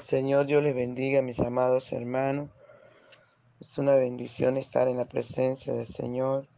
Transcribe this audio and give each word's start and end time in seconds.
Señor, 0.00 0.46
Dios 0.46 0.62
les 0.62 0.74
bendiga, 0.74 1.22
mis 1.22 1.40
amados 1.40 1.92
hermanos. 1.92 2.50
Es 3.60 3.78
una 3.78 3.96
bendición 3.96 4.56
estar 4.56 4.88
en 4.88 4.96
la 4.96 5.04
presencia 5.04 5.72
del 5.72 5.86
Señor. 5.86 6.48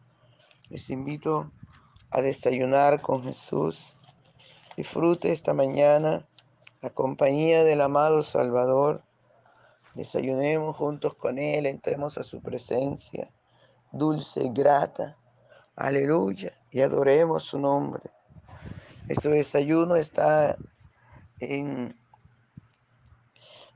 Les 0.69 0.89
invito 0.89 1.51
a 2.11 2.21
desayunar 2.21 3.01
con 3.01 3.23
Jesús. 3.23 3.95
Disfrute 4.75 5.31
esta 5.31 5.53
mañana 5.53 6.25
la 6.81 6.89
compañía 6.89 7.63
del 7.63 7.81
amado 7.81 8.23
Salvador. 8.23 9.03
Desayunemos 9.95 10.75
juntos 10.75 11.15
con 11.15 11.39
Él, 11.39 11.65
entremos 11.65 12.17
a 12.17 12.23
su 12.23 12.41
presencia, 12.41 13.29
dulce 13.91 14.43
y 14.43 14.49
grata. 14.51 15.17
Aleluya, 15.75 16.53
y 16.71 16.81
adoremos 16.81 17.43
su 17.43 17.59
nombre. 17.59 18.03
Nuestro 19.07 19.31
desayuno 19.31 19.95
está 19.95 20.57
en 21.39 21.98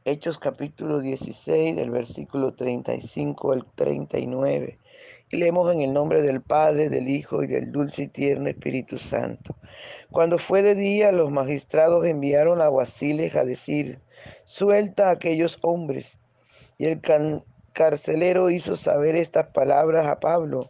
Hechos 0.05 0.37
capítulo 0.37 0.99
16 0.99 1.77
del 1.77 1.89
versículo 1.89 2.53
35 2.53 3.53
al 3.53 3.65
39. 3.73 4.77
Y 5.31 5.37
leemos 5.37 5.71
en 5.71 5.79
el 5.79 5.93
nombre 5.93 6.21
del 6.21 6.41
Padre, 6.41 6.89
del 6.89 7.07
Hijo 7.07 7.41
y 7.41 7.47
del 7.47 7.71
dulce 7.71 8.03
y 8.03 8.07
tierno 8.09 8.49
Espíritu 8.49 8.99
Santo. 8.99 9.55
Cuando 10.11 10.39
fue 10.39 10.61
de 10.61 10.75
día, 10.75 11.13
los 11.13 11.31
magistrados 11.31 12.05
enviaron 12.05 12.59
a 12.59 12.67
Guasiles 12.67 13.33
a 13.37 13.45
decir, 13.45 14.01
suelta 14.43 15.07
a 15.07 15.11
aquellos 15.11 15.57
hombres. 15.61 16.19
Y 16.77 16.87
el 16.87 16.99
carcelero 17.71 18.49
hizo 18.49 18.75
saber 18.75 19.15
estas 19.15 19.47
palabras 19.53 20.05
a 20.05 20.19
Pablo. 20.19 20.67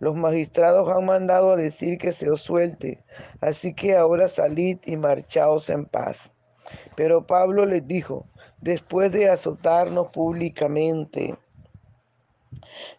Los 0.00 0.16
magistrados 0.16 0.88
han 0.88 1.04
mandado 1.04 1.52
a 1.52 1.56
decir 1.56 1.98
que 1.98 2.10
se 2.10 2.28
os 2.28 2.42
suelte, 2.42 3.04
así 3.40 3.74
que 3.74 3.94
ahora 3.96 4.28
salid 4.28 4.78
y 4.84 4.96
marchaos 4.96 5.70
en 5.70 5.84
paz. 5.84 6.31
Pero 6.96 7.26
Pablo 7.26 7.66
les 7.66 7.86
dijo, 7.86 8.26
después 8.60 9.12
de 9.12 9.28
azotarnos 9.28 10.08
públicamente, 10.08 11.36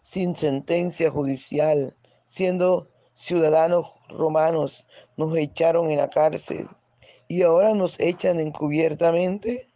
sin 0.02 0.36
sentencia 0.36 1.10
judicial, 1.10 1.94
siendo 2.24 2.88
ciudadanos 3.14 3.86
romanos, 4.08 4.86
nos 5.16 5.36
echaron 5.36 5.90
en 5.90 5.98
la 5.98 6.10
cárcel 6.10 6.68
y 7.28 7.42
ahora 7.42 7.74
nos 7.74 7.98
echan 8.00 8.38
encubiertamente? 8.38 9.68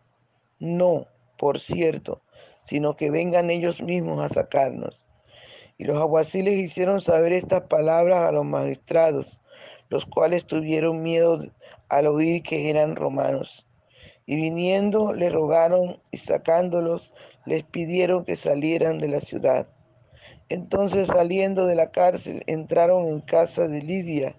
No, 0.58 1.06
por 1.38 1.58
cierto, 1.58 2.22
sino 2.62 2.96
que 2.96 3.10
vengan 3.10 3.50
ellos 3.50 3.80
mismos 3.80 4.20
a 4.20 4.28
sacarnos. 4.28 5.04
Y 5.78 5.84
los 5.84 5.96
aguaciles 5.98 6.54
hicieron 6.54 7.00
saber 7.00 7.32
estas 7.32 7.62
palabras 7.62 8.28
a 8.28 8.32
los 8.32 8.44
magistrados, 8.44 9.38
los 9.88 10.04
cuales 10.06 10.44
tuvieron 10.44 11.02
miedo 11.02 11.40
al 11.88 12.06
oír 12.08 12.42
que 12.42 12.68
eran 12.68 12.96
romanos. 12.96 13.67
Y 14.28 14.36
viniendo 14.36 15.14
le 15.14 15.30
rogaron 15.30 16.02
y 16.10 16.18
sacándolos 16.18 17.14
les 17.46 17.62
pidieron 17.62 18.26
que 18.26 18.36
salieran 18.36 18.98
de 18.98 19.08
la 19.08 19.20
ciudad. 19.20 19.68
Entonces 20.50 21.06
saliendo 21.06 21.64
de 21.64 21.74
la 21.74 21.90
cárcel 21.92 22.42
entraron 22.46 23.06
en 23.06 23.20
casa 23.22 23.68
de 23.68 23.80
Lidia 23.82 24.36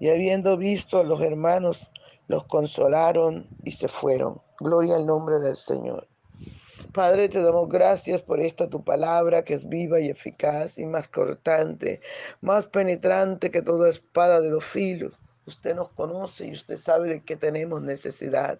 y 0.00 0.08
habiendo 0.08 0.56
visto 0.56 0.98
a 0.98 1.04
los 1.04 1.20
hermanos 1.20 1.88
los 2.26 2.46
consolaron 2.46 3.46
y 3.62 3.70
se 3.70 3.86
fueron. 3.86 4.42
Gloria 4.58 4.96
al 4.96 5.06
nombre 5.06 5.38
del 5.38 5.54
Señor. 5.54 6.08
Padre, 6.92 7.28
te 7.28 7.40
damos 7.40 7.68
gracias 7.68 8.22
por 8.22 8.40
esta 8.40 8.68
tu 8.68 8.82
palabra 8.82 9.44
que 9.44 9.54
es 9.54 9.68
viva 9.68 10.00
y 10.00 10.08
eficaz 10.08 10.78
y 10.78 10.86
más 10.86 11.08
cortante, 11.08 12.00
más 12.40 12.66
penetrante 12.66 13.52
que 13.52 13.62
toda 13.62 13.88
espada 13.88 14.40
de 14.40 14.50
dos 14.50 14.64
filos. 14.64 15.12
Usted 15.46 15.76
nos 15.76 15.90
conoce 15.90 16.48
y 16.48 16.54
usted 16.54 16.76
sabe 16.76 17.08
de 17.08 17.22
qué 17.22 17.36
tenemos 17.36 17.82
necesidad. 17.82 18.58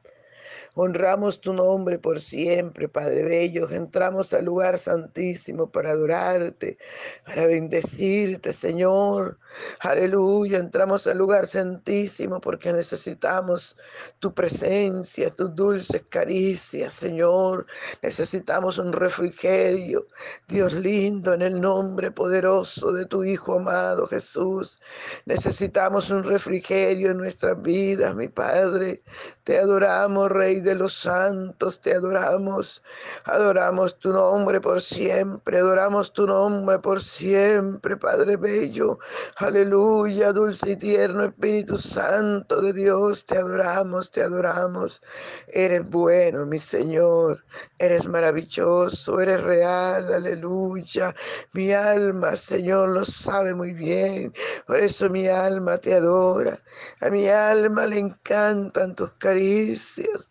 Honramos 0.75 1.41
tu 1.41 1.53
nombre 1.53 1.99
por 1.99 2.21
siempre, 2.21 2.89
Padre 2.89 3.25
Bello. 3.25 3.69
Entramos 3.71 4.33
al 4.33 4.45
lugar 4.45 4.79
santísimo 4.79 5.71
para 5.71 5.91
adorarte, 5.91 6.79
para 7.25 7.47
bendecirte, 7.47 8.53
Señor. 8.53 9.39
Aleluya. 9.81 10.59
Entramos 10.59 11.07
al 11.07 11.19
lugar 11.19 11.47
santísimo 11.47 12.41
porque 12.41 12.73
necesitamos 12.73 13.77
tu 14.19 14.33
presencia, 14.35 15.31
tus 15.31 15.55
dulces 15.55 16.05
caricias, 16.09 16.93
Señor. 16.93 17.67
Necesitamos 18.03 18.79
un 18.79 18.93
refrigerio, 18.93 20.07
Dios 20.49 20.73
lindo, 20.73 21.35
en 21.35 21.43
el 21.43 21.61
nombre 21.61 22.11
poderoso 22.11 22.93
de 22.93 23.07
tu 23.07 23.25
Hijo 23.25 23.55
amado 23.55 24.07
Jesús. 24.07 24.81
Necesitamos 25.27 26.11
un 26.11 26.25
refrigerio 26.25 27.11
en 27.11 27.19
nuestras 27.19 27.61
vidas, 27.63 28.15
mi 28.15 28.29
Padre. 28.29 29.03
Te 29.45 29.59
adoramos, 29.59 30.31
Rey 30.39 30.61
de 30.61 30.77
los 30.77 30.95
santos, 30.95 31.81
te 31.81 31.95
adoramos. 31.95 32.81
Adoramos 33.25 33.99
tu 33.99 34.13
nombre 34.13 34.61
por 34.61 34.81
siempre, 34.81 35.59
adoramos 35.59 36.13
tu 36.13 36.29
nombre 36.29 36.79
por 36.79 37.03
siempre, 37.03 37.97
Padre 37.97 38.37
Bello. 38.37 39.01
Aleluya, 39.39 40.33
dulce 40.33 40.71
y 40.71 40.77
tierno 40.77 41.25
Espíritu 41.25 41.77
Santo 41.77 42.63
de 42.63 42.73
Dios, 42.73 43.27
te 43.27 43.37
adoramos, 43.37 44.13
te 44.13 44.23
adoramos. 44.23 45.03
Eres 45.49 45.85
bueno, 45.91 46.47
mi 46.47 46.61
Señor, 46.61 47.45
eres 47.79 48.07
maravilloso, 48.07 49.21
eres 49.21 49.43
real, 49.43 50.15
aleluya. 50.15 51.13
Mi 51.53 51.73
alma, 51.73 52.37
Señor, 52.37 52.91
lo 52.91 53.05
sabe 53.05 53.55
muy 53.55 53.73
bien. 53.73 54.33
Por 54.69 54.79
eso 54.79 55.11
mi 55.11 55.27
alma 55.27 55.79
te 55.79 55.95
adora. 55.95 56.63
A 57.01 57.11
mi 57.11 57.27
alma 57.29 57.87
le 57.87 57.99
encantan 57.99 58.95
tus 58.95 59.13
caricias 59.15 60.28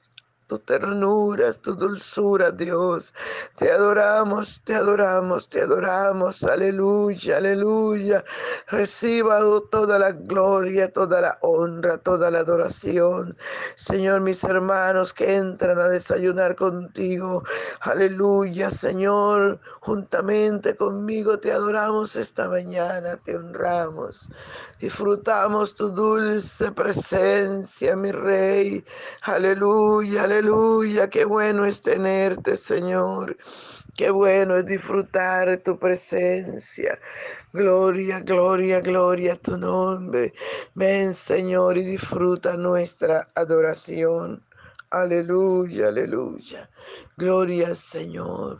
tus 0.48 0.64
ternuras, 0.66 1.60
tu 1.60 1.76
dulzura, 1.76 2.52
Dios. 2.52 3.14
Te 3.58 3.72
adoramos, 3.72 4.62
te 4.64 4.76
adoramos, 4.76 5.50
te 5.50 5.62
adoramos. 5.62 6.44
Aleluya, 6.44 7.38
aleluya. 7.38 8.24
Reciba 8.68 9.40
toda 9.70 10.00
la 10.00 10.12
gloria, 10.14 10.92
toda 10.92 11.22
la 11.22 11.38
honra, 11.42 11.98
toda 11.98 12.32
la 12.32 12.40
adoración. 12.40 13.38
Señor, 13.76 14.22
mis 14.22 14.44
hermanos 14.44 15.14
que 15.14 15.36
entran 15.36 15.80
a 15.80 15.90
desayunar 15.90 16.56
contigo. 16.56 17.44
Aleluya, 17.82 18.72
Señor. 18.72 19.60
Juntamente 19.82 20.76
conmigo 20.76 21.40
te 21.40 21.52
adoramos 21.52 22.16
esta 22.16 22.48
mañana, 22.48 23.18
te 23.18 23.36
honramos. 23.36 24.30
Disfrutamos 24.80 25.76
tu 25.76 25.90
dulce 25.90 26.72
presencia, 26.72 27.96
mi 27.96 28.12
Rey. 28.12 28.86
Aleluya, 29.24 30.24
aleluya 30.24 30.37
Aleluya, 30.38 31.10
qué 31.10 31.26
bueno 31.26 31.66
es 31.66 31.82
tenerte, 31.82 32.58
Señor. 32.58 33.38
Qué 33.96 34.12
bueno 34.12 34.58
es 34.58 34.66
disfrutar 34.68 35.58
tu 35.64 35.80
presencia. 35.80 37.00
Gloria, 37.54 38.22
gloria, 38.22 38.82
gloria 38.82 39.34
a 39.34 39.38
tu 39.38 39.58
nombre. 39.58 40.34
Ven, 40.76 41.14
Señor, 41.16 41.78
y 41.80 41.84
disfruta 41.86 42.58
nuestra 42.58 43.32
adoración. 43.36 44.46
Aleluya, 44.92 45.90
aleluya. 45.90 46.70
Gloria, 47.18 47.76
Señor. 47.76 48.60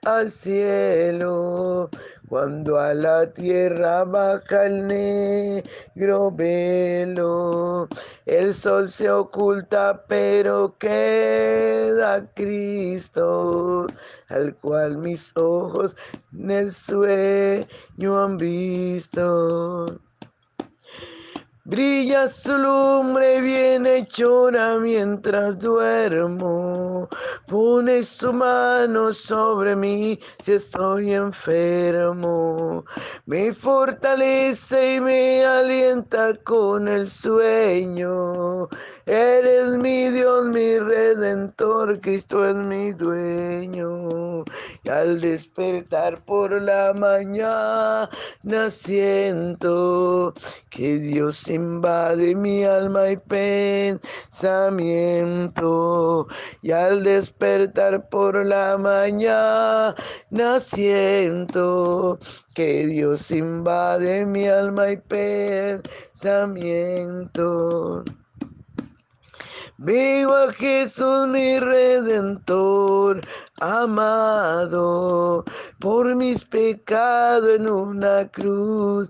al 0.03 0.31
cielo 0.31 1.87
cuando 2.27 2.79
a 2.79 2.91
la 2.95 3.31
tierra 3.31 4.03
baja 4.03 4.65
el 4.65 4.87
negro 4.87 6.31
velo, 6.31 7.87
el 8.25 8.51
sol 8.51 8.89
se 8.89 9.11
oculta, 9.11 10.03
pero 10.07 10.75
queda 10.79 12.25
Cristo, 12.33 13.85
al 14.29 14.55
cual 14.55 14.97
mis 14.97 15.31
ojos 15.35 15.95
en 16.33 16.49
el 16.49 16.71
sueño 16.71 18.23
han 18.23 18.37
visto. 18.37 19.99
Brilla 21.71 22.27
su 22.27 22.57
lumbre 22.57 23.39
bien 23.39 23.85
hechora 23.85 24.77
mientras 24.77 25.57
duermo. 25.57 27.07
Pone 27.47 28.03
su 28.03 28.33
mano 28.33 29.13
sobre 29.13 29.77
mí 29.77 30.19
si 30.43 30.51
estoy 30.51 31.13
enfermo. 31.13 32.83
Me 33.25 33.53
fortalece 33.53 34.95
y 34.95 34.99
me 34.99 35.45
alienta 35.45 36.35
con 36.43 36.89
el 36.89 37.07
sueño. 37.07 38.67
Eres 39.05 39.77
mi 39.77 40.09
Dios, 40.09 40.47
mi 40.47 40.77
redentor, 40.77 42.01
Cristo 42.01 42.45
es 42.49 42.55
mi 42.55 42.91
dueño. 42.91 44.30
Al 44.91 45.21
despertar 45.21 46.21
por 46.25 46.51
la 46.61 46.93
mañana 46.93 48.09
siento 48.69 50.33
que 50.69 50.99
Dios 50.99 51.47
invade 51.47 52.35
mi 52.35 52.65
alma 52.65 53.11
y 53.11 53.15
pensamiento. 53.15 53.97
Y 56.61 56.71
al 56.71 57.05
despertar 57.05 58.09
por 58.09 58.45
la 58.45 58.77
mañana 58.77 59.95
siento 60.59 62.19
que 62.53 62.85
Dios 62.85 63.31
invade 63.31 64.25
mi 64.25 64.49
alma 64.49 64.91
y 64.91 64.97
pensamiento. 64.97 66.11
Vivo 69.83 70.35
a 70.35 70.53
Jesús 70.53 71.27
mi 71.27 71.59
redentor, 71.59 73.19
amado, 73.59 75.43
por 75.79 76.15
mis 76.15 76.45
pecados 76.45 77.49
en 77.55 77.67
una 77.67 78.29
cruz 78.29 79.09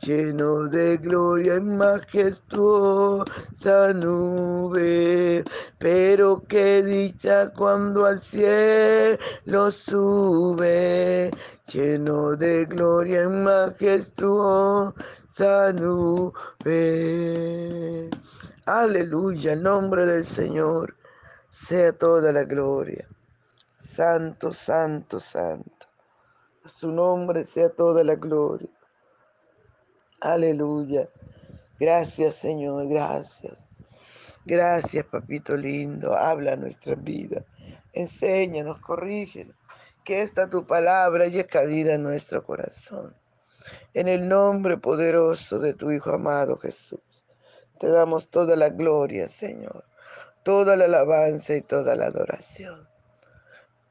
lleno 0.00 0.68
de 0.68 0.96
gloria 0.98 1.56
y 1.56 1.60
majestuosa 1.60 3.92
nube. 3.94 5.44
Pero 5.78 6.42
qué 6.48 6.82
dicha 6.82 7.52
cuando 7.52 8.06
al 8.06 8.20
cielo 8.20 9.70
sube, 9.70 11.30
lleno 11.72 12.36
de 12.36 12.64
gloria 12.66 13.22
y 13.24 13.28
majestuosa 13.28 14.92
nube. 15.74 18.10
Aleluya, 18.66 19.52
en 19.52 19.62
nombre 19.62 20.06
del 20.06 20.24
Señor 20.24 20.96
sea 21.50 21.92
toda 21.92 22.32
la 22.32 22.44
gloria. 22.44 23.06
Santo, 23.80 24.52
santo, 24.52 25.20
santo. 25.20 25.79
Su 26.70 26.92
nombre 26.92 27.44
sea 27.44 27.68
toda 27.68 28.02
la 28.04 28.14
gloria. 28.14 28.70
Aleluya. 30.20 31.08
Gracias, 31.78 32.36
Señor, 32.36 32.88
gracias. 32.88 33.54
Gracias, 34.44 35.04
papito 35.06 35.56
lindo. 35.56 36.14
Habla 36.14 36.56
nuestra 36.56 36.94
vida. 36.94 37.44
Enséñanos, 37.92 38.80
corrígenos. 38.80 39.56
Que 40.04 40.22
esta 40.22 40.48
tu 40.48 40.66
palabra 40.66 41.26
es 41.26 41.46
cabida 41.46 41.94
en 41.94 42.02
nuestro 42.02 42.42
corazón. 42.44 43.14
En 43.92 44.08
el 44.08 44.28
nombre 44.28 44.78
poderoso 44.78 45.58
de 45.58 45.74
tu 45.74 45.90
Hijo 45.90 46.10
amado 46.10 46.56
Jesús. 46.56 47.00
Te 47.78 47.88
damos 47.88 48.28
toda 48.28 48.56
la 48.56 48.70
gloria, 48.70 49.28
Señor. 49.28 49.84
Toda 50.42 50.76
la 50.76 50.86
alabanza 50.86 51.54
y 51.54 51.62
toda 51.62 51.94
la 51.96 52.06
adoración. 52.06 52.88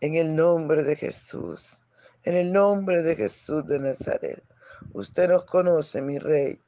En 0.01 0.15
el 0.15 0.35
nombre 0.35 0.83
de 0.83 0.95
Jesús. 0.95 1.78
En 2.23 2.35
el 2.35 2.51
nombre 2.51 3.01
de 3.01 3.15
Jesús 3.15 3.65
de 3.65 3.79
Nazaret. 3.79 4.43
Usted 4.93 5.29
nos 5.29 5.45
conoce, 5.45 6.01
mi 6.01 6.19
rey. 6.19 6.59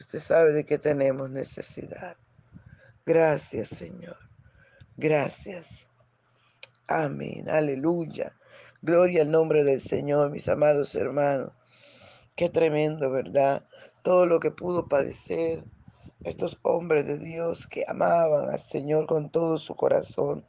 Usted 0.00 0.20
sabe 0.20 0.52
de 0.52 0.64
qué 0.64 0.78
tenemos 0.78 1.28
necesidad. 1.28 2.16
Gracias, 3.04 3.68
Señor. 3.68 4.16
Gracias. 4.96 5.88
Amén. 6.86 7.50
Aleluya. 7.50 8.34
Gloria 8.80 9.22
al 9.22 9.30
nombre 9.30 9.62
del 9.62 9.80
Señor, 9.80 10.30
mis 10.30 10.48
amados 10.48 10.94
hermanos. 10.94 11.52
Qué 12.34 12.48
tremendo, 12.48 13.10
¿verdad? 13.10 13.66
Todo 14.02 14.24
lo 14.24 14.40
que 14.40 14.50
pudo 14.50 14.88
padecer 14.88 15.64
estos 16.24 16.58
hombres 16.62 17.06
de 17.06 17.18
Dios 17.18 17.66
que 17.66 17.84
amaban 17.86 18.48
al 18.48 18.60
Señor 18.60 19.06
con 19.06 19.30
todo 19.30 19.58
su 19.58 19.74
corazón. 19.74 20.46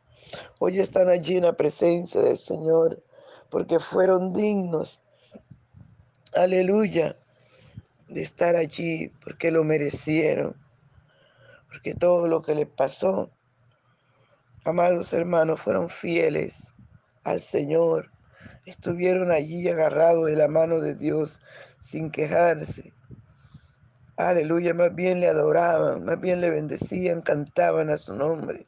Hoy 0.59 0.79
están 0.79 1.09
allí 1.09 1.37
en 1.37 1.43
la 1.43 1.57
presencia 1.57 2.21
del 2.21 2.37
Señor 2.37 3.03
porque 3.49 3.79
fueron 3.79 4.33
dignos. 4.33 5.01
Aleluya. 6.33 7.17
De 8.07 8.23
estar 8.23 8.55
allí 8.55 9.11
porque 9.23 9.51
lo 9.51 9.63
merecieron 9.63 10.55
porque 11.69 11.93
todo 11.93 12.27
lo 12.27 12.41
que 12.41 12.55
le 12.55 12.65
pasó, 12.65 13.31
amados 14.65 15.13
hermanos, 15.13 15.61
fueron 15.61 15.89
fieles 15.89 16.73
al 17.23 17.39
Señor, 17.39 18.11
estuvieron 18.65 19.31
allí 19.31 19.69
agarrados 19.69 20.25
de 20.25 20.35
la 20.35 20.47
mano 20.47 20.79
de 20.79 20.95
Dios 20.95 21.39
sin 21.79 22.09
quejarse. 22.09 22.91
Aleluya, 24.17 24.73
más 24.73 24.93
bien 24.93 25.19
le 25.19 25.27
adoraban, 25.27 26.03
más 26.03 26.19
bien 26.19 26.41
le 26.41 26.49
bendecían, 26.49 27.21
cantaban 27.21 27.89
a 27.89 27.97
su 27.97 28.15
nombre, 28.15 28.65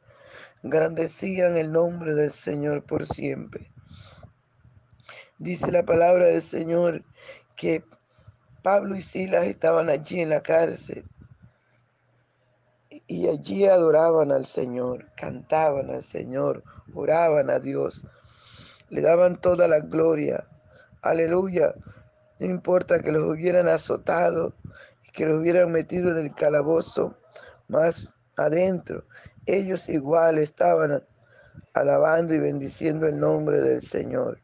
grandecían 0.62 1.56
el 1.56 1.72
nombre 1.72 2.14
del 2.14 2.30
Señor 2.30 2.84
por 2.84 3.04
siempre. 3.04 3.71
Dice 5.42 5.72
la 5.72 5.84
palabra 5.84 6.26
del 6.26 6.40
Señor 6.40 7.02
que 7.56 7.84
Pablo 8.62 8.94
y 8.94 9.02
Silas 9.02 9.44
estaban 9.48 9.90
allí 9.90 10.20
en 10.20 10.28
la 10.28 10.40
cárcel 10.40 11.04
y 13.08 13.26
allí 13.26 13.66
adoraban 13.66 14.30
al 14.30 14.46
Señor, 14.46 15.04
cantaban 15.16 15.90
al 15.90 16.04
Señor, 16.04 16.62
oraban 16.94 17.50
a 17.50 17.58
Dios, 17.58 18.04
le 18.88 19.00
daban 19.00 19.40
toda 19.40 19.66
la 19.66 19.80
gloria. 19.80 20.46
Aleluya. 21.02 21.74
No 22.38 22.46
importa 22.46 23.00
que 23.00 23.10
los 23.10 23.26
hubieran 23.26 23.66
azotado 23.66 24.54
y 25.04 25.10
que 25.10 25.26
los 25.26 25.40
hubieran 25.40 25.72
metido 25.72 26.12
en 26.12 26.18
el 26.18 26.32
calabozo 26.36 27.18
más 27.66 28.08
adentro. 28.36 29.02
Ellos 29.46 29.88
igual 29.88 30.38
estaban 30.38 31.02
alabando 31.74 32.32
y 32.32 32.38
bendiciendo 32.38 33.08
el 33.08 33.18
nombre 33.18 33.60
del 33.60 33.82
Señor. 33.82 34.41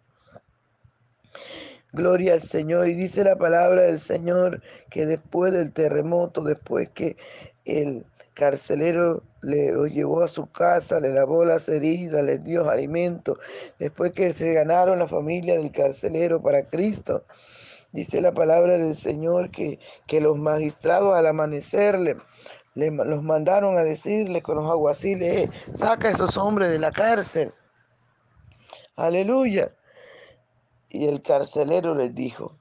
Gloria 1.93 2.35
al 2.35 2.43
Señor. 2.43 2.89
Y 2.89 2.95
dice 2.95 3.25
la 3.25 3.37
palabra 3.37 3.83
del 3.83 3.99
Señor 3.99 4.63
que 4.91 5.07
después 5.07 5.53
del 5.53 5.73
terremoto, 5.73 6.43
después 6.43 6.89
que 6.91 7.17
el 7.65 8.05
carcelero 8.35 9.23
le 9.43 9.73
llevó 9.91 10.23
a 10.23 10.29
su 10.29 10.51
casa, 10.51 11.01
le 11.01 11.11
lavó 11.13 11.45
las 11.45 11.69
heridas, 11.69 12.25
le 12.25 12.39
dio 12.39 12.69
alimento. 12.71 13.39
Después 13.79 14.13
que 14.13 14.33
se 14.33 14.55
ganaron 14.55 14.99
la 14.99 15.09
familia 15.09 15.57
del 15.57 15.73
carcelero 15.73 16.41
para 16.41 16.67
Cristo, 16.67 17.25
dice 17.93 18.21
la 18.21 18.33
palabra 18.33 18.79
del 18.79 18.95
Señor 18.95 19.51
que, 19.51 19.79
que 20.07 20.21
los 20.21 20.39
magistrados 20.39 21.15
al 21.15 21.27
amanecer 21.27 21.99
le, 21.99 22.17
los 22.75 23.23
mandaron 23.23 23.77
a 23.77 23.83
decirle 23.83 24.41
con 24.41 24.57
los 24.57 24.71
aguaciles, 24.71 25.45
eh, 25.45 25.51
saca 25.75 26.09
a 26.09 26.13
esos 26.13 26.37
hombres 26.37 26.71
de 26.71 26.79
la 26.79 26.93
cárcel. 26.93 27.53
Aleluya. 28.97 29.73
Y 30.91 31.07
el 31.07 31.23
carcelero 31.23 31.95
les 31.95 32.15
dijo, 32.15 32.57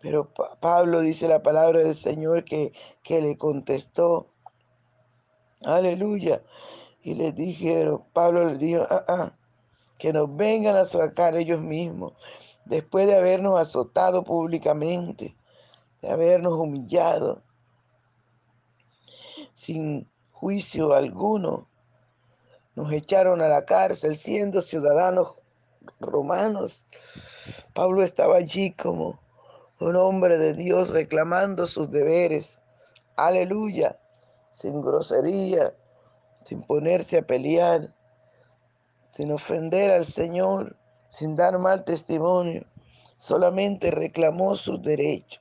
pero 0.00 0.32
Pablo 0.60 1.00
dice 1.00 1.28
la 1.28 1.42
palabra 1.42 1.80
del 1.80 1.94
Señor 1.94 2.44
que, 2.44 2.72
que 3.02 3.20
le 3.20 3.36
contestó, 3.36 4.28
aleluya. 5.62 6.42
Y 7.02 7.14
les 7.14 7.34
dijeron, 7.34 8.04
Pablo 8.12 8.44
les 8.44 8.58
dijo, 8.58 8.86
ah, 8.88 9.04
ah, 9.08 9.32
que 9.98 10.12
nos 10.12 10.34
vengan 10.34 10.76
a 10.76 10.86
sacar 10.86 11.36
ellos 11.36 11.60
mismos, 11.60 12.14
después 12.64 13.06
de 13.06 13.16
habernos 13.16 13.58
azotado 13.58 14.24
públicamente, 14.24 15.36
de 16.00 16.10
habernos 16.10 16.54
humillado, 16.54 17.42
sin 19.52 20.08
juicio 20.32 20.94
alguno. 20.94 21.68
Nos 22.74 22.92
echaron 22.92 23.42
a 23.42 23.48
la 23.48 23.66
cárcel 23.66 24.16
siendo 24.16 24.62
ciudadanos 24.62 25.34
romanos. 26.00 26.86
Pablo 27.74 28.02
estaba 28.02 28.36
allí 28.36 28.72
como 28.72 29.20
un 29.78 29.96
hombre 29.96 30.38
de 30.38 30.54
Dios 30.54 30.90
reclamando 30.90 31.66
sus 31.66 31.90
deberes. 31.90 32.62
Aleluya, 33.16 33.98
sin 34.50 34.80
grosería, 34.82 35.74
sin 36.44 36.62
ponerse 36.62 37.18
a 37.18 37.26
pelear, 37.26 37.94
sin 39.10 39.32
ofender 39.32 39.90
al 39.90 40.04
Señor, 40.04 40.76
sin 41.08 41.36
dar 41.36 41.58
mal 41.58 41.84
testimonio. 41.84 42.66
Solamente 43.16 43.90
reclamó 43.90 44.56
sus 44.56 44.82
derechos. 44.82 45.40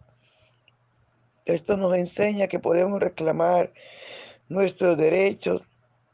Esto 1.46 1.77
nos 1.77 1.96
enseña 1.96 2.48
que 2.48 2.60
podemos 2.60 3.00
reclamar 3.00 3.74
nuestros 4.50 4.98
derechos, 4.98 5.63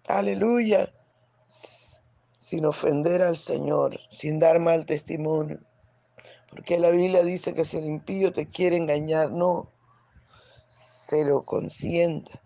aleluya, 0.08 0.94
sin 2.46 2.64
ofender 2.68 3.24
al 3.24 3.38
Señor, 3.38 4.00
sin 4.12 4.40
dar 4.40 4.60
mal 4.60 4.86
testimonio. 4.86 5.60
Porque 6.48 6.78
la 6.78 6.92
Biblia 6.92 7.24
dice 7.24 7.56
que 7.56 7.66
si 7.66 7.78
el 7.78 7.86
impío 7.88 8.32
te 8.34 8.48
quiere 8.48 8.78
engañar, 8.78 9.32
no, 9.32 9.72
se 10.68 11.26
lo 11.26 11.44
consienta. 11.44 12.40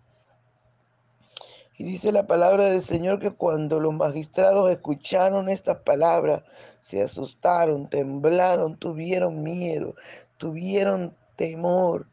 Y 1.76 1.84
dice 1.84 2.12
la 2.12 2.26
palabra 2.26 2.64
del 2.64 2.80
Señor 2.80 3.20
que 3.20 3.32
cuando 3.32 3.78
los 3.78 3.92
magistrados 3.92 4.70
escucharon 4.70 5.50
estas 5.50 5.82
palabras, 5.82 6.44
se 6.80 7.02
asustaron, 7.02 7.90
temblaron, 7.90 8.78
tuvieron 8.78 9.42
miedo, 9.42 9.96
tuvieron 10.38 11.14
temor. 11.36 12.08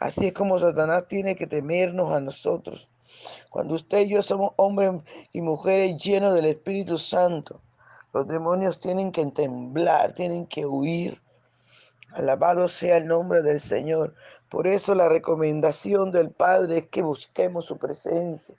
Así 0.00 0.26
es 0.26 0.32
como 0.32 0.58
Satanás 0.58 1.06
tiene 1.06 1.36
que 1.36 1.46
temernos 1.46 2.10
a 2.10 2.20
nosotros. 2.20 2.88
Cuando 3.50 3.74
usted 3.74 4.00
y 4.00 4.08
yo 4.08 4.22
somos 4.22 4.52
hombres 4.56 4.92
y 5.32 5.42
mujeres 5.42 6.02
llenos 6.02 6.34
del 6.34 6.46
Espíritu 6.46 6.98
Santo, 6.98 7.60
los 8.12 8.28
demonios 8.28 8.78
tienen 8.78 9.12
que 9.12 9.24
temblar, 9.26 10.14
tienen 10.14 10.46
que 10.46 10.66
huir. 10.66 11.20
Alabado 12.12 12.68
sea 12.68 12.98
el 12.98 13.06
nombre 13.06 13.42
del 13.42 13.60
Señor. 13.60 14.14
Por 14.50 14.66
eso 14.66 14.94
la 14.94 15.08
recomendación 15.08 16.12
del 16.12 16.30
Padre 16.30 16.78
es 16.78 16.86
que 16.88 17.00
busquemos 17.00 17.64
su 17.64 17.78
presencia, 17.78 18.54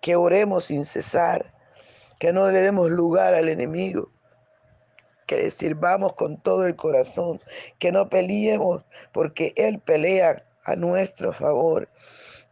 que 0.00 0.14
oremos 0.14 0.66
sin 0.66 0.84
cesar, 0.84 1.52
que 2.20 2.32
no 2.32 2.48
le 2.50 2.60
demos 2.60 2.90
lugar 2.90 3.34
al 3.34 3.48
enemigo, 3.48 4.10
que 5.26 5.36
le 5.38 5.50
sirvamos 5.50 6.14
con 6.14 6.40
todo 6.40 6.66
el 6.66 6.76
corazón, 6.76 7.40
que 7.80 7.90
no 7.90 8.08
peleemos 8.08 8.84
porque 9.12 9.52
Él 9.56 9.80
pelea 9.80 10.44
a 10.64 10.76
nuestro 10.76 11.32
favor. 11.32 11.88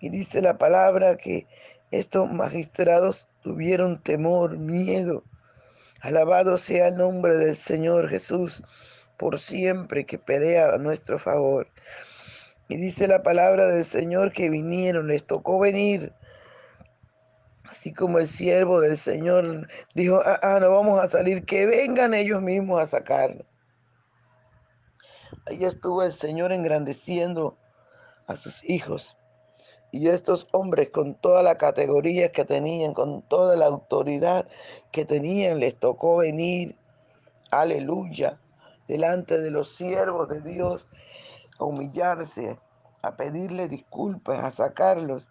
Y 0.03 0.11
dice 0.11 0.43
la 0.43 0.59
palabra 0.59 1.17
que 1.17 1.47
estos 1.93 2.29
magistrados 2.29 3.29
tuvieron 3.41 4.03
temor, 4.03 4.59
miedo. 4.59 5.23
Alabado 6.01 6.59
sea 6.59 6.89
el 6.89 6.97
nombre 6.97 7.37
del 7.37 7.55
Señor 7.55 8.09
Jesús 8.09 8.65
por 9.17 9.39
siempre 9.39 10.05
que 10.05 10.19
pelea 10.19 10.75
a 10.75 10.79
nuestro 10.79 11.21
favor. 11.21 11.69
Y 12.67 12.79
dice 12.79 13.07
la 13.07 13.23
palabra 13.23 13.69
del 13.69 13.85
Señor 13.85 14.33
que 14.33 14.51
vinieron, 14.51 15.07
les 15.07 15.25
tocó 15.25 15.61
venir. 15.61 16.13
Así 17.63 17.95
como 17.95 18.19
el 18.19 18.27
siervo 18.27 18.81
del 18.81 18.97
Señor 18.97 19.69
dijo, 19.95 20.21
ah, 20.25 20.41
ah 20.43 20.59
no 20.61 20.73
vamos 20.73 20.99
a 20.99 21.07
salir, 21.07 21.45
que 21.45 21.65
vengan 21.67 22.13
ellos 22.13 22.43
mismos 22.43 22.81
a 22.81 22.89
sacarlo. 22.89 23.47
Ahí 25.47 25.65
estuvo 25.65 26.03
el 26.03 26.13
Señor 26.13 26.51
engrandeciendo 26.51 27.57
a 28.27 28.35
sus 28.35 28.69
hijos. 28.69 29.17
Y 29.93 30.09
estos 30.09 30.49
hombres 30.53 30.89
con 30.89 31.15
toda 31.15 31.43
la 31.43 31.59
categoría 31.59 32.33
que 32.33 32.47
tenían, 32.47 32.95
con 32.95 33.21
toda 33.21 33.57
la 33.57 33.67
autoridad 33.67 34.49
que 34.91 35.05
tenían, 35.05 35.61
les 35.61 35.77
tocó 35.77 36.17
venir, 36.17 36.77
aleluya, 37.51 38.41
delante 38.89 39.39
de 39.39 39.51
los 39.51 39.69
siervos 39.75 40.31
de 40.31 40.41
Dios, 40.41 40.87
a 41.59 41.65
humillarse, 41.65 42.59
a 43.03 43.17
pedirle 43.17 43.69
disculpas, 43.69 44.43
a 44.43 44.51
sacarlos 44.51 45.29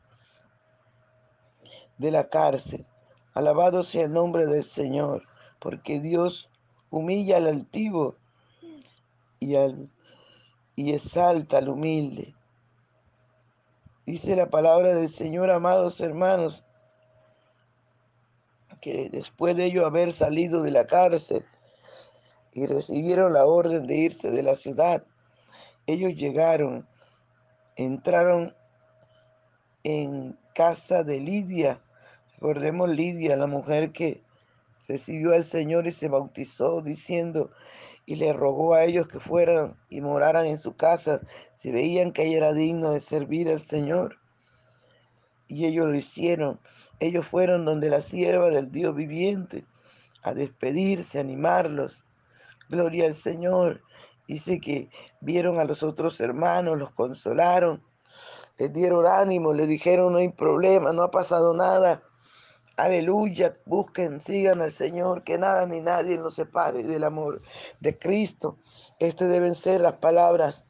de 1.98 2.12
la 2.12 2.30
cárcel. 2.30 2.86
Alabado 3.34 3.82
sea 3.82 4.06
el 4.06 4.14
nombre 4.14 4.46
del 4.46 4.64
Señor, 4.64 5.24
porque 5.60 6.00
Dios 6.00 6.52
humilla 6.92 7.38
al 7.38 7.48
altivo 7.48 8.16
y, 9.40 9.56
al, 9.56 9.90
y 10.76 10.94
exalta 10.94 11.58
al 11.58 11.70
humilde. 11.70 12.36
Dice 14.06 14.36
la 14.36 14.50
palabra 14.50 14.96
del 14.96 15.10
Señor, 15.10 15.52
amados 15.52 16.02
hermanos, 16.02 16.66
que 18.82 19.10
después 19.12 19.56
de 19.56 19.66
ello 19.66 19.86
haber 19.86 20.12
salido 20.12 20.64
de 20.64 20.72
la 20.72 20.88
cárcel 20.88 21.46
y 22.52 22.66
recibieron 22.66 23.34
la 23.34 23.46
orden 23.46 23.86
de 23.86 23.96
irse 23.96 24.32
de 24.32 24.42
la 24.42 24.56
ciudad, 24.56 25.04
ellos 25.86 26.16
llegaron, 26.16 26.88
entraron 27.76 28.56
en 29.84 30.36
casa 30.56 31.04
de 31.04 31.20
Lidia. 31.20 31.80
Recordemos 32.34 32.90
Lidia, 32.90 33.36
la 33.36 33.46
mujer 33.46 33.92
que 33.92 34.24
recibió 34.88 35.34
al 35.34 35.44
Señor 35.44 35.86
y 35.86 35.92
se 35.92 36.08
bautizó 36.08 36.82
diciendo, 36.82 37.52
y 38.06 38.16
le 38.16 38.34
rogó 38.34 38.74
a 38.74 38.84
ellos 38.84 39.08
que 39.08 39.20
fueran 39.20 39.78
y 39.90 40.02
moraran 40.02 40.46
en 40.46 40.58
su 40.58 40.76
casa 40.76 41.22
si 41.56 41.72
veían 41.72 42.12
que 42.12 42.26
ella 42.26 42.38
era 42.38 42.54
digna 42.54 42.90
de 42.90 43.00
servir 43.00 43.50
al 43.50 43.60
Señor. 43.60 44.18
Y 45.48 45.66
ellos 45.66 45.88
lo 45.88 45.96
hicieron. 45.96 46.60
Ellos 47.00 47.26
fueron 47.28 47.66
donde 47.66 47.90
la 47.90 48.02
sierva 48.02 48.50
del 48.50 48.72
Dios 48.72 48.96
viviente 48.96 49.66
a 50.24 50.34
despedirse, 50.34 51.18
a 51.18 51.22
animarlos. 51.22 52.06
Gloria 52.70 53.06
al 53.06 53.16
Señor. 53.16 53.82
Dice 54.28 54.60
que 54.62 54.90
vieron 55.20 55.60
a 55.60 55.66
los 55.66 55.84
otros 55.84 56.20
hermanos, 56.22 56.78
los 56.78 56.92
consolaron, 56.92 57.84
les 58.58 58.72
dieron 58.72 59.06
ánimo, 59.06 59.54
les 59.54 59.68
dijeron 59.68 60.14
no 60.14 60.20
hay 60.20 60.30
problema, 60.30 60.94
no 60.94 61.04
ha 61.04 61.12
pasado 61.12 61.54
nada. 61.54 62.04
Aleluya, 62.78 63.58
busquen, 63.66 64.22
sigan 64.22 64.62
al 64.62 64.72
Señor, 64.72 65.24
que 65.24 65.38
nada 65.38 65.68
ni 65.68 65.82
nadie 65.82 66.18
nos 66.18 66.36
separe 66.36 66.84
del 66.84 67.04
amor 67.04 67.42
de 67.82 68.00
Cristo. 68.00 68.58
Estas 68.98 69.30
deben 69.30 69.56
ser 69.56 69.82
las 69.82 69.96
palabras 69.96 70.66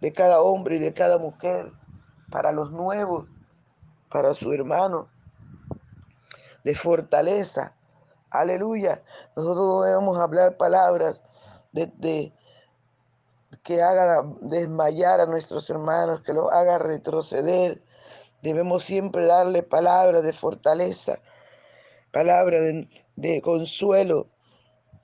de 0.00 0.12
cada 0.12 0.42
hombre 0.42 0.76
y 0.76 0.78
de 0.80 0.92
cada 0.92 1.18
mujer 1.18 1.72
para 2.30 2.50
los 2.50 2.72
nuevos, 2.72 3.28
para 4.10 4.34
su 4.34 4.52
hermano, 4.52 5.08
de 6.64 6.74
fortaleza. 6.74 7.76
Aleluya. 8.30 9.02
Nosotros 9.36 9.86
debemos 9.86 10.18
hablar 10.18 10.56
palabras 10.56 11.22
de, 11.70 12.32
que 13.62 13.80
hagan 13.80 14.38
desmayar 14.40 15.20
a 15.20 15.26
nuestros 15.26 15.70
hermanos, 15.70 16.20
que 16.22 16.32
los 16.32 16.50
haga 16.50 16.78
retroceder. 16.78 17.80
Debemos 18.42 18.82
siempre 18.82 19.26
darle 19.26 19.62
palabras 19.62 20.24
de 20.24 20.32
fortaleza 20.32 21.20
palabra 22.14 22.60
de, 23.16 23.42
consuelo, 23.42 24.30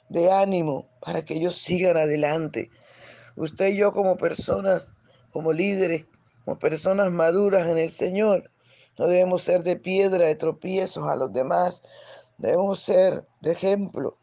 de 0.09 0.31
ánimo, 0.31 0.89
para 1.01 1.25
que 1.25 1.35
ellos 1.35 1.57
sigan 1.57 1.97
adelante. 1.97 2.71
Usted 3.35 3.71
y 3.71 3.79
yo 3.79 3.93
como 3.93 4.17
personas, 4.17 4.93
como 5.33 5.53
líderes, 5.53 6.07
como 6.45 6.61
personas 6.61 7.11
maduras 7.11 7.69
en 7.69 7.79
el 7.79 7.91
Señor, 7.91 8.51
no 8.97 9.09
debemos 9.09 9.43
ser 9.43 9.65
de 9.65 9.75
piedra, 9.75 10.29
de 10.29 10.37
tropiezos 10.37 11.09
a 11.09 11.17
los 11.17 11.33
demás. 11.33 11.83
Debemos 12.39 12.79
ser 12.79 13.27
de 13.41 13.53
ejemplo 13.53 14.17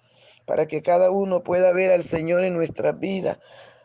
para 0.46 0.66
que 0.66 0.82
cada 0.82 1.12
uno 1.12 1.44
pueda 1.44 1.74
ver 1.74 1.92
al 1.92 2.04
Señor 2.04 2.46
en 2.46 2.54
nuestra 2.54 2.94
vida. 2.94 3.38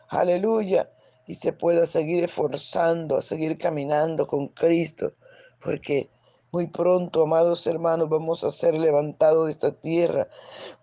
Aleluya. 0.07 0.89
Y 1.27 1.35
se 1.35 1.51
pueda 1.51 1.87
seguir 1.87 2.23
esforzando, 2.23 3.21
seguir 3.21 3.57
caminando 3.57 4.27
con 4.27 4.47
Cristo. 4.47 5.13
Porque 5.61 6.09
Muy 6.53 6.67
pronto, 6.67 7.23
amados 7.23 7.65
hermanos, 7.65 8.09
vamos 8.09 8.43
a 8.43 8.51
ser 8.51 8.75
levantados 8.75 9.47
de 9.47 9.51
esta 9.53 9.71
tierra. 9.71 10.27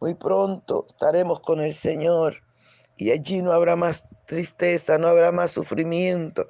Muy 0.00 0.15
pronto 0.15 0.85
estaremos 0.91 1.39
con 1.43 1.61
el 1.61 1.73
Señor 1.75 2.43
y 2.97 3.12
allí 3.12 3.41
no 3.41 3.53
habrá 3.53 3.77
más 3.77 4.03
tristeza, 4.27 4.99
no 4.99 5.07
habrá 5.07 5.31
más 5.31 5.53
sufrimiento. 5.53 6.49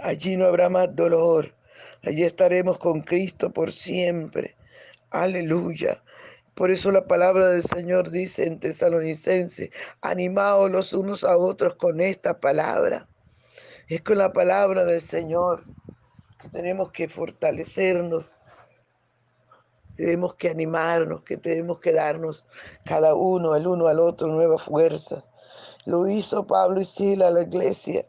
Allí 0.00 0.36
no 0.36 0.46
habrá 0.46 0.68
más 0.68 0.96
dolor. 0.96 1.54
Allí 2.02 2.24
estaremos 2.24 2.76
con 2.76 3.02
Cristo 3.02 3.52
por 3.52 3.70
siempre. 3.70 4.56
Aleluya. 5.10 6.02
Por 6.56 6.72
eso 6.72 6.90
la 6.90 7.06
palabra 7.06 7.50
del 7.50 7.62
Señor 7.62 8.10
dice 8.10 8.48
en 8.48 8.58
Tesalonicense, 8.58 9.70
animaos 10.02 10.72
los 10.72 10.92
unos 10.92 11.22
a 11.22 11.36
otros 11.36 11.76
con 11.76 12.00
esta 12.00 12.40
palabra. 12.40 13.08
Es 13.86 14.02
con 14.02 14.18
la 14.18 14.32
palabra 14.32 14.84
del 14.84 15.00
Señor 15.00 15.62
que 16.40 16.48
tenemos 16.48 16.92
que 16.92 17.08
fortalecernos, 17.08 18.24
tenemos 19.96 20.34
que 20.34 20.48
animarnos, 20.48 21.22
que 21.22 21.36
tenemos 21.36 21.80
que 21.80 21.92
darnos 21.92 22.46
cada 22.84 23.14
uno, 23.14 23.56
el 23.56 23.66
uno 23.66 23.88
al 23.88 23.98
otro, 23.98 24.28
nuevas 24.28 24.62
fuerzas. 24.62 25.28
Lo 25.86 26.08
hizo 26.08 26.46
Pablo 26.46 26.80
y 26.80 26.84
Sila 26.84 27.28
a 27.28 27.30
la 27.32 27.42
iglesia 27.42 28.06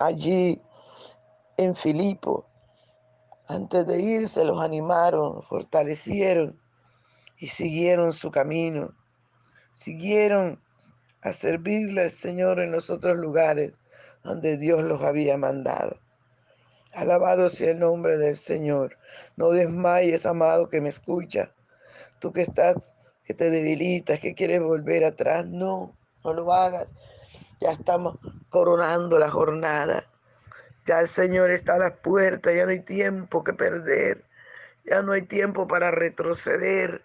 allí 0.00 0.60
en 1.56 1.76
Filipo. 1.76 2.46
Antes 3.46 3.86
de 3.86 4.00
irse 4.00 4.44
los 4.44 4.60
animaron, 4.60 5.42
fortalecieron 5.44 6.60
y 7.38 7.46
siguieron 7.46 8.12
su 8.12 8.30
camino. 8.30 8.92
Siguieron 9.74 10.60
a 11.22 11.32
servirle 11.32 12.02
al 12.02 12.10
Señor 12.10 12.58
en 12.58 12.72
los 12.72 12.90
otros 12.90 13.16
lugares 13.16 13.78
donde 14.24 14.56
Dios 14.56 14.82
los 14.82 15.02
había 15.02 15.36
mandado. 15.36 16.00
Alabado 16.92 17.48
sea 17.48 17.70
el 17.70 17.78
nombre 17.78 18.16
del 18.16 18.36
Señor. 18.36 18.96
No 19.36 19.50
desmayes, 19.50 20.26
amado, 20.26 20.68
que 20.68 20.80
me 20.80 20.88
escucha. 20.88 21.52
Tú 22.18 22.32
que 22.32 22.42
estás, 22.42 22.76
que 23.24 23.34
te 23.34 23.50
debilitas, 23.50 24.20
que 24.20 24.34
quieres 24.34 24.60
volver 24.62 25.04
atrás. 25.04 25.46
No, 25.46 25.96
no 26.24 26.32
lo 26.32 26.52
hagas. 26.52 26.88
Ya 27.60 27.70
estamos 27.70 28.18
coronando 28.48 29.18
la 29.18 29.30
jornada. 29.30 30.04
Ya 30.86 31.00
el 31.00 31.08
Señor 31.08 31.50
está 31.50 31.74
a 31.74 31.78
las 31.78 31.92
puertas, 31.98 32.54
ya 32.54 32.64
no 32.64 32.72
hay 32.72 32.80
tiempo 32.80 33.44
que 33.44 33.52
perder, 33.52 34.24
ya 34.84 35.02
no 35.02 35.12
hay 35.12 35.22
tiempo 35.22 35.68
para 35.68 35.90
retroceder, 35.90 37.04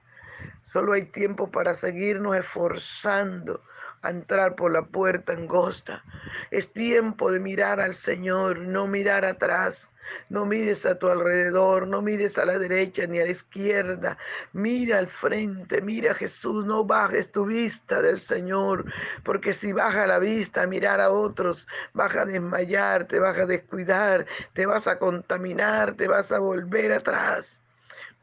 solo 0.63 0.93
hay 0.93 1.03
tiempo 1.03 1.51
para 1.51 1.75
seguirnos 1.75 2.35
esforzando 2.37 3.61
a 4.05 4.11
entrar 4.11 4.55
por 4.55 4.71
la 4.71 4.85
puerta 4.85 5.33
angosta. 5.33 6.03
Es 6.51 6.71
tiempo 6.71 7.31
de 7.31 7.39
mirar 7.39 7.79
al 7.79 7.95
Señor, 7.95 8.59
no 8.59 8.87
mirar 8.87 9.25
atrás. 9.25 9.89
No 10.29 10.45
mires 10.45 10.85
a 10.85 10.99
tu 10.99 11.09
alrededor, 11.09 11.87
no 11.87 12.01
mires 12.01 12.37
a 12.37 12.45
la 12.45 12.59
derecha 12.59 13.07
ni 13.07 13.19
a 13.19 13.25
la 13.25 13.31
izquierda. 13.31 14.17
Mira 14.53 14.99
al 14.99 15.07
frente, 15.07 15.81
mira 15.81 16.13
Jesús, 16.13 16.65
no 16.65 16.85
bajes 16.85 17.31
tu 17.31 17.45
vista 17.45 18.01
del 18.01 18.19
Señor, 18.19 18.85
porque 19.23 19.53
si 19.53 19.71
baja 19.73 20.07
la 20.07 20.19
vista 20.19 20.63
a 20.63 20.67
mirar 20.67 21.01
a 21.01 21.09
otros, 21.09 21.67
vas 21.93 22.15
a 22.15 22.25
desmayar, 22.25 23.05
te 23.07 23.19
vas 23.19 23.37
a 23.37 23.45
descuidar, 23.47 24.25
te 24.53 24.65
vas 24.65 24.87
a 24.87 24.99
contaminar, 24.99 25.95
te 25.95 26.07
vas 26.07 26.31
a 26.31 26.39
volver 26.39 26.91
atrás. 26.91 27.64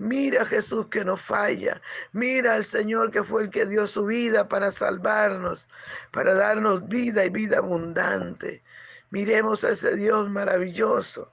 Mira 0.03 0.45
Jesús 0.45 0.89
que 0.89 1.05
no 1.05 1.17
falla. 1.17 1.81
Mira 2.11 2.55
al 2.55 2.65
Señor 2.65 3.13
que 3.13 3.23
fue 3.23 3.43
el 3.45 3.51
que 3.51 3.67
dio 3.67 3.87
su 3.87 4.05
vida 4.05 4.49
para 4.49 4.73
salvarnos, 4.73 5.69
para 6.13 6.35
darnos 6.35 6.89
vida 6.89 7.25
y 7.25 7.31
vida 7.31 7.59
abundante. 7.59 8.65
Miremos 9.11 9.63
a 9.63 9.71
ese 9.71 9.95
Dios 9.95 10.29
maravilloso 10.29 11.33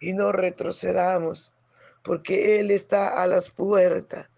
y 0.00 0.12
no 0.12 0.32
retrocedamos, 0.32 1.50
porque 2.02 2.60
Él 2.60 2.70
está 2.70 3.22
a 3.22 3.26
las 3.26 3.48
puertas 3.48 4.28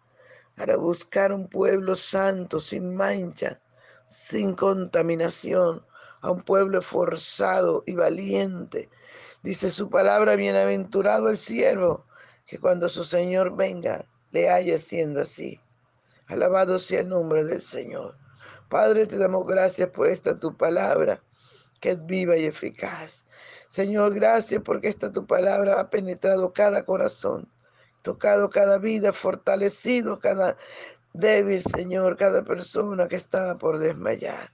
para 0.56 0.76
buscar 0.76 1.32
un 1.32 1.48
pueblo 1.48 1.96
santo, 1.96 2.60
sin 2.60 2.94
mancha, 2.94 3.60
sin 4.06 4.54
contaminación, 4.54 5.84
a 6.20 6.30
un 6.30 6.42
pueblo 6.42 6.78
esforzado 6.78 7.82
y 7.84 7.96
valiente. 7.96 8.90
Dice 9.42 9.70
su 9.70 9.90
palabra, 9.90 10.36
bienaventurado 10.36 11.30
el 11.30 11.36
siervo, 11.36 12.06
que 12.52 12.58
cuando 12.58 12.86
su 12.90 13.02
Señor 13.02 13.56
venga, 13.56 14.04
le 14.30 14.50
haya 14.50 14.78
siendo 14.78 15.22
así. 15.22 15.58
Alabado 16.26 16.78
sea 16.78 17.00
el 17.00 17.08
nombre 17.08 17.44
del 17.44 17.62
Señor. 17.62 18.14
Padre, 18.68 19.06
te 19.06 19.16
damos 19.16 19.46
gracias 19.46 19.88
por 19.88 20.06
esta 20.06 20.38
tu 20.38 20.54
palabra, 20.54 21.22
que 21.80 21.92
es 21.92 22.04
viva 22.04 22.36
y 22.36 22.44
eficaz. 22.44 23.24
Señor, 23.68 24.12
gracias 24.12 24.60
porque 24.62 24.88
esta 24.88 25.10
tu 25.10 25.26
palabra 25.26 25.80
ha 25.80 25.88
penetrado 25.88 26.52
cada 26.52 26.84
corazón, 26.84 27.50
tocado 28.02 28.50
cada 28.50 28.76
vida, 28.76 29.14
fortalecido 29.14 30.20
cada 30.20 30.58
débil, 31.14 31.62
Señor, 31.62 32.18
cada 32.18 32.44
persona 32.44 33.08
que 33.08 33.16
estaba 33.16 33.56
por 33.56 33.78
desmayar. 33.78 34.52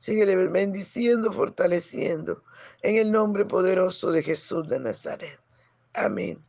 Síguele 0.00 0.34
bendiciendo, 0.48 1.32
fortaleciendo, 1.32 2.42
en 2.82 2.96
el 2.96 3.12
nombre 3.12 3.44
poderoso 3.44 4.10
de 4.10 4.24
Jesús 4.24 4.68
de 4.68 4.80
Nazaret. 4.80 5.38
Amén. 5.94 6.44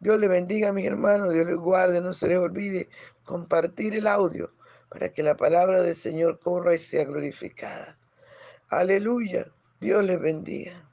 Dios 0.00 0.20
le 0.20 0.28
bendiga 0.28 0.68
a 0.68 0.72
mis 0.72 0.86
hermanos, 0.86 1.32
Dios 1.32 1.46
les 1.46 1.56
guarde, 1.56 2.00
no 2.00 2.12
se 2.12 2.28
les 2.28 2.38
olvide 2.38 2.88
compartir 3.24 3.94
el 3.94 4.06
audio 4.06 4.48
para 4.88 5.12
que 5.12 5.22
la 5.22 5.36
palabra 5.36 5.82
del 5.82 5.94
Señor 5.94 6.38
corra 6.38 6.74
y 6.74 6.78
sea 6.78 7.04
glorificada. 7.04 7.98
Aleluya, 8.68 9.50
Dios 9.80 10.04
les 10.04 10.20
bendiga. 10.20 10.85